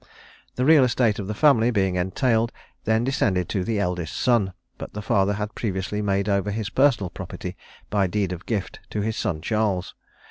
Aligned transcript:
The 0.55 0.65
real 0.65 0.83
estate 0.83 1.19
of 1.19 1.27
the 1.27 1.35
family, 1.35 1.69
being 1.69 1.93
entailed, 1.95 2.51
then 2.85 3.03
descended 3.03 3.47
to 3.49 3.63
the 3.63 3.79
eldest 3.79 4.15
son; 4.15 4.53
but 4.79 4.93
the 4.93 5.01
father 5.03 5.33
had 5.33 5.53
previously 5.53 6.01
made 6.01 6.27
over 6.27 6.49
his 6.49 6.71
personal 6.71 7.11
property 7.11 7.55
by 7.91 8.07
deed 8.07 8.31
of 8.31 8.47
gift 8.47 8.79
to 8.89 9.01
his 9.01 9.15
son 9.15 9.41
Charles. 9.43 9.93